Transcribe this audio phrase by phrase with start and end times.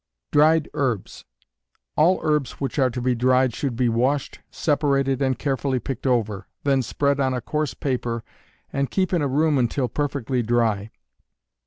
[0.31, 1.25] Dried Herbs.
[1.95, 6.47] All herbs which are to be dried should be washed, separated, and carefully picked over,
[6.63, 8.23] then spread on a coarse paper
[8.73, 10.89] and keep in a room until perfectly dry.